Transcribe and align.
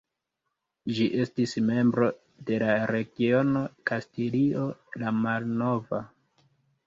Ĝi 0.99 1.03
estis 1.23 1.51
membro 1.65 2.07
de 2.47 2.57
la 2.63 2.77
regiono 2.91 3.61
Kastilio 3.91 4.63
la 5.03 5.11
Malnova. 5.19 6.01